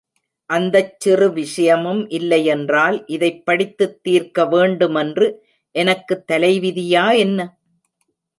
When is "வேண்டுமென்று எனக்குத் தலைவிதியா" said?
4.45-7.17